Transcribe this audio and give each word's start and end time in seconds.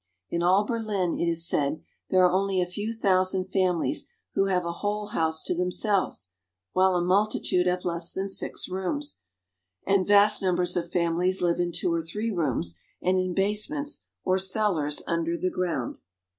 In 0.31 0.41
all 0.41 0.65
Berlin, 0.65 1.13
it 1.19 1.27
is 1.29 1.47
said, 1.47 1.83
there 2.09 2.25
are 2.25 2.31
only 2.33 2.59
a 2.59 2.65
few 2.65 2.91
thousand 2.91 3.43
families 3.51 4.07
who 4.33 4.47
have 4.47 4.65
a 4.65 4.71
whole 4.81 5.09
house 5.09 5.43
to 5.43 5.53
themselves, 5.53 6.29
while 6.73 6.95
a 6.95 7.03
multitude 7.05 7.67
have 7.67 7.85
less 7.85 8.11
than 8.11 8.27
six 8.27 8.67
rooms, 8.67 9.19
and 9.85 10.07
vast 10.07 10.41
numbers 10.41 10.75
of 10.75 10.91
families 10.91 11.43
live 11.43 11.59
in 11.59 11.71
two 11.71 11.93
or 11.93 12.01
three 12.01 12.31
rooms, 12.31 12.79
and 12.99 13.19
in 13.19 13.35
basements 13.35 14.07
or 14.23 14.39
cellars 14.39 15.03
under 15.05 15.37
the 15.37 15.51
ground. 15.51 15.99